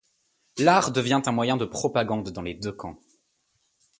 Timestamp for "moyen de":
1.31-1.65